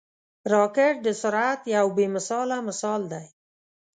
[0.53, 3.25] راکټ د سرعت یو بې مثاله مثال دی